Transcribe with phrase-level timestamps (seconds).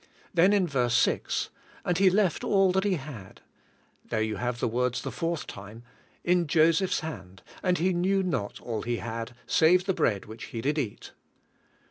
[0.33, 1.51] Then in verse 6:
[1.85, 3.41] "And he left all that he had"—
[4.09, 5.83] there you have the words the fourth time—
[6.23, 10.61] "in Joseph's hand, and he knew not all he had, save the bread which he
[10.61, 11.11] did eat."